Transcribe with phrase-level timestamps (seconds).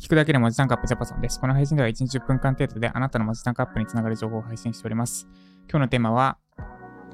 [0.00, 1.38] 聞くだけで文字タンクアップジャパソンです。
[1.38, 5.28] この配信では1日10分間程度であなたの文字タンクアップにつながる情報を配信しております。
[5.70, 6.38] 今日のテーマは、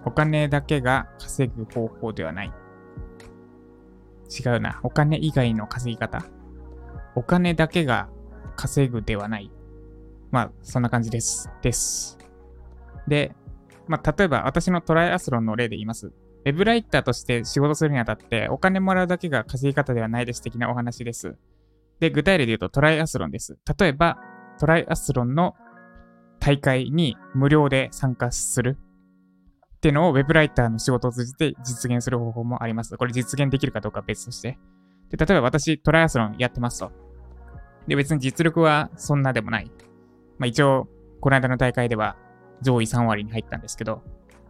[0.06, 2.52] お金だけが稼ぐ方法ではない。
[4.30, 4.80] 違うな。
[4.82, 6.24] お金以外の稼ぎ方。
[7.14, 8.08] お金だけが
[8.56, 9.50] 稼ぐではない。
[10.30, 11.50] まあ、そんな感じです。
[11.60, 12.16] です。
[13.06, 13.34] で、
[13.86, 16.10] まあ、例えば私のトライアスロンの例で言います。
[16.44, 21.36] ウェブライターとして仕事するにあたって、お金もらうだけが稼ぎ方ではないです的なお話です。
[22.00, 23.56] で、具体例で言うとトライアスロンです。
[23.78, 24.18] 例えば、
[24.58, 25.54] トライアスロンの
[26.40, 28.76] 大会に無料で参加する
[29.76, 32.96] っていうのを Web ライターの仕事を通じて実現する方法もあります。
[32.96, 34.58] これ実現できるかどうかは別として。
[35.10, 36.92] で、例えば私トライアスロンやってますと。
[37.86, 39.70] で、別に実力はそんなでもない。
[40.38, 40.88] まあ一応、
[41.20, 42.16] この間の大会では
[42.60, 44.02] 上位3割に入ったんですけど、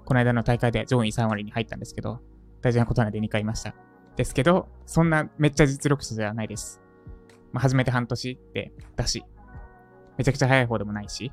[0.05, 2.21] この間の大会で上位3割に入ったんですけど、
[2.61, 3.75] 大事なことなんで2回いました。
[4.17, 6.81] ですけど、そんなめっちゃ実力者じゃないです。
[7.53, 9.25] まあ、初めて半年ってだし、
[10.17, 11.33] めちゃくちゃ早い方でもないし、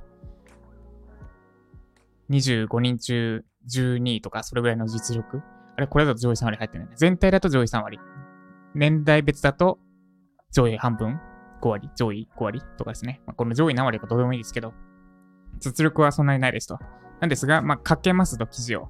[2.30, 5.42] 25人中12位とかそれぐらいの実力。
[5.78, 6.88] あれ、これだと上位3割入ってない。
[6.96, 8.00] 全体だと上位3割。
[8.74, 9.80] 年代別だと
[10.52, 11.20] 上位半分
[11.62, 13.22] ?5 割上位5割とかですね。
[13.26, 14.74] まあ、この上位何割かどうでもいいですけど、
[15.60, 16.80] 実力はそんなにないですと。
[17.22, 18.90] なんですが、まあ、書けますと、記事を。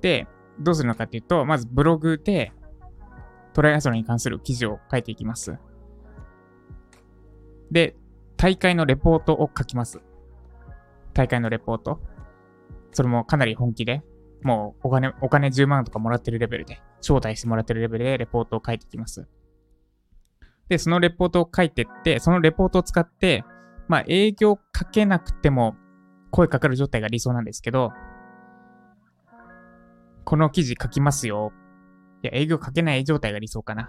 [0.00, 0.26] で、
[0.60, 2.52] どうするのかっていうと、まずブログで
[3.52, 5.58] トライアスロンに関する記事を書いていきます。
[7.70, 7.96] で、
[8.36, 10.00] 大会のレポートを書きます。
[11.12, 12.00] 大会のレポート。
[12.92, 14.02] それもかなり本気で、
[14.42, 19.26] もうお金、お金10万とかもらってるレベルで、招待してもらってるレベルでレポートを書いていきます。
[20.68, 23.44] で、そのレポートを書いてって、そのレポートを使って、
[23.88, 25.74] まあ営業かけなくても
[26.30, 27.92] 声かかる状態が理想なんですけど、
[30.24, 31.52] この記事書きますよ。
[32.22, 33.88] いや、営業かけない状態が理想かな。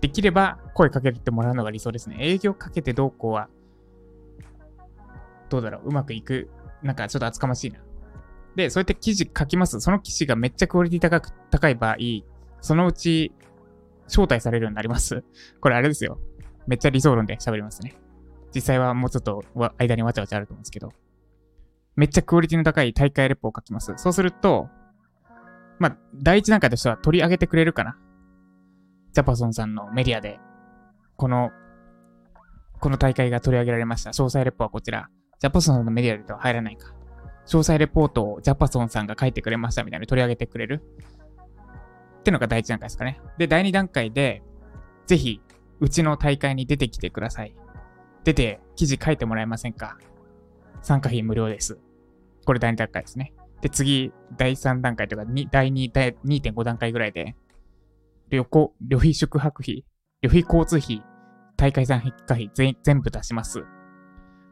[0.00, 2.16] できれば声かけてもらうのが理想ですね。
[2.20, 3.48] 営業かけてどうこうは、
[5.48, 6.48] どうだろう、うまくいく。
[6.82, 7.80] なんかちょっと厚かましいな。
[8.54, 9.80] で、そうやって記事書きます。
[9.80, 11.96] その記事がめっちゃクオリティ高く、高い場合、
[12.60, 13.32] そのうち
[14.06, 15.24] 招待されるようになります。
[15.60, 16.18] これあれですよ。
[16.66, 17.94] めっちゃ理想論で喋りますね。
[18.54, 19.44] 実際はもうちょっと
[19.78, 20.92] 間にわちゃわちゃあると思うんですけど。
[21.96, 23.92] めっちゃクオリティの高い大会レポを書きます。
[23.96, 24.68] そうすると、
[25.78, 27.96] まあ、第一段階としては取り上げてくれるかな。
[29.12, 30.38] ジャパソンさんのメディアで、
[31.16, 31.50] この、
[32.80, 34.10] この大会が取り上げられました。
[34.10, 35.08] 詳細レポはこちら。
[35.38, 36.94] ジャパソンさんのメディアでは入らないか。
[37.46, 40.82] 詳細レポートをジャパソンさんが書いてくれましたみたいに取り上げてくれる。
[42.20, 43.20] ってのが第一段階ですかね。
[43.38, 44.42] で、第二段階で、
[45.06, 45.40] ぜひ、
[45.80, 47.54] うちの大会に出てきてください。
[48.24, 49.96] 出て、記事書いてもらえませんか
[50.82, 51.78] 参加費無料です。
[52.46, 53.34] これ第二段階ですね。
[53.60, 57.36] で、次、第3段階とか、第2、第2.5段階ぐらいで、
[58.30, 59.84] 旅行、旅費宿泊費、
[60.22, 61.02] 旅費交通費、
[61.56, 63.64] 大会参加費全全部出します。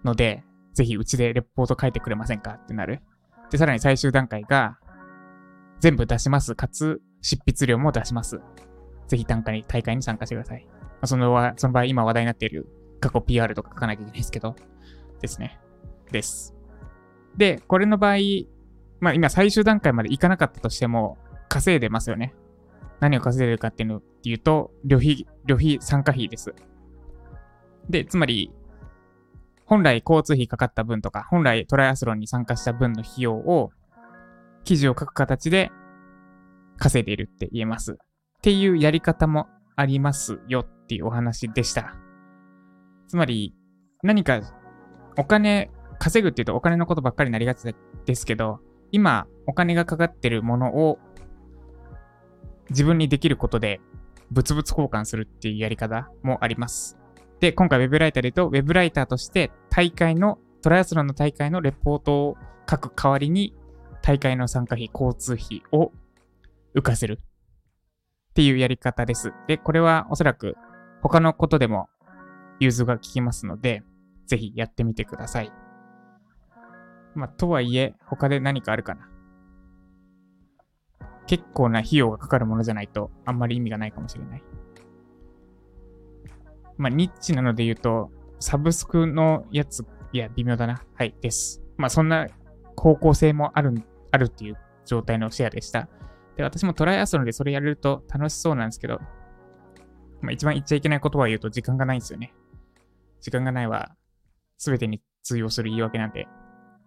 [0.04, 0.44] ので、
[0.74, 3.00] ぜひうちでレポート書いてくれませんかってなる。
[3.50, 4.78] で、さらに最終段階が、
[5.80, 6.54] 全部出します。
[6.54, 8.40] かつ、執筆料も出します。
[9.06, 10.66] ぜひ単価に、大会に参加してください。
[10.66, 12.66] まあ、そのその場合、今話題になっている
[13.00, 14.56] 過去 PR とか書かなきゃいけないですけど、
[15.20, 15.60] ですね。
[16.10, 16.54] です。
[17.36, 18.16] で、これの場合、
[19.00, 21.18] まあ今最終段階までいかなかったとしても、
[21.48, 22.34] 稼いでますよね。
[23.00, 26.54] 何を稼いでるかっていうのっていうと、旅費、旅費参加費です。
[27.88, 28.50] で、つまり、
[29.66, 33.70] 本来交通費かかった分とか、本来トライアスロンに参加した分の費用を、
[34.64, 35.70] 記事を書く形で
[36.78, 37.92] 稼いでいるって言えます。
[37.92, 37.96] っ
[38.42, 39.46] ていうやり方も
[39.76, 41.94] ありますよっていうお話でした。
[43.08, 43.54] つまり、
[44.02, 44.40] 何か
[45.16, 47.74] お金稼ぐっていうとお金のことばっかりになりがち
[48.06, 48.60] ですけど、
[48.92, 50.98] 今お金がかかってるものを
[52.70, 53.80] 自分にできることで
[54.30, 56.98] 物々交換するっていうやり方もあります。
[57.40, 62.36] で、今回 Web ライターで言うと、Web ライターとして大会の、トライアスロンの大会のレポートを
[62.68, 63.54] 書く代わりに、
[64.00, 65.92] 大会の参加費、交通費を
[66.74, 69.32] 浮かせるっていうやり方です。
[69.46, 70.56] で、これはおそらく
[71.02, 71.88] 他のことでも
[72.60, 73.82] 融通が効きますので、
[74.26, 75.52] ぜひやってみてください。
[77.14, 79.08] まあ、とはいえ、他で何かあるかな。
[81.26, 84.42] 結構な費用がかかるものじゃないと、あんまり意味がないかもしれない。
[86.76, 90.82] まあ、ニッチなので言うと、サブスクのやつ、いや、微妙だな。
[90.94, 91.62] はい、です。
[91.76, 92.28] まあ、そんな
[92.76, 93.74] 方向性もある、
[94.10, 95.88] あるっていう状態のシェアでした。
[96.36, 99.00] で、私もトライアスロンでそれやれると楽しそうなんですけど、
[100.20, 102.34] まあ、一番言っちゃいけない言葉を言うと時間がないんですよね。
[103.20, 103.94] 時間がないは、
[104.58, 106.26] すべてに通用する言い訳なんで、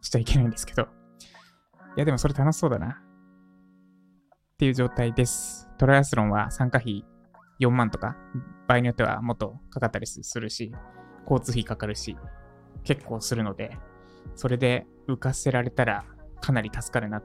[0.01, 0.83] しちゃいけないんですけど。
[0.83, 2.87] いや、でもそれ楽しそうだな。
[2.89, 5.69] っていう状態です。
[5.77, 7.05] トライアスロンは参加費
[7.59, 8.15] 4万とか、
[8.67, 10.71] 場合によってはもっとかかったりするし、
[11.23, 12.17] 交通費かかるし、
[12.83, 13.77] 結構するので、
[14.35, 16.05] それで浮かせられたら
[16.41, 17.23] かなり助かるなっ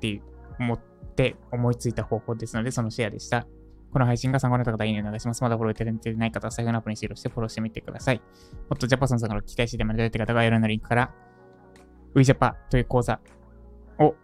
[0.00, 0.22] て
[0.58, 0.80] 思っ
[1.16, 3.46] て思いついた方法ですので、そのシェアでした。
[3.92, 5.42] この配信が参考になった方、いいねお願いします。
[5.42, 8.18] まだフォローいただいてない方は、最後のアプリにシールしてフォローしてみてください。
[8.18, 11.14] もっとジャパソンさんから期待していただいた方が、概要欄のリンクから、
[12.14, 13.20] ウィジャパという講座
[13.98, 14.14] を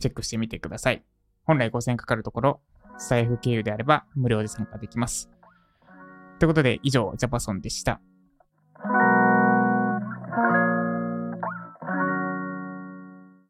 [0.00, 1.04] チェックしてみてください。
[1.44, 2.60] 本来5000円かかるところ、
[2.98, 5.30] 財布経由であれば無料で参加できます。
[6.38, 8.00] ということで、以上、ジャパソンでした。